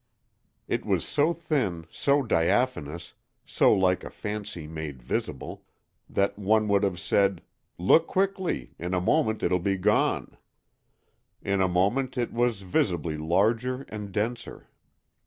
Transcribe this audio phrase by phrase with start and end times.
[0.67, 3.13] It was so thin, so diaphanous,
[3.45, 5.63] so like a fancy made visible,
[6.09, 7.43] that one would have said:
[7.77, 8.73] "Look quickly!
[8.79, 10.37] in a moment it will be gone."
[11.43, 14.71] In a moment it was visibly larger and denser.